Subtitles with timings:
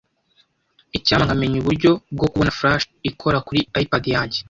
[0.97, 4.39] Icyampa nkamenya uburyo bwo kubona Flash ikora kuri iPad yanjye.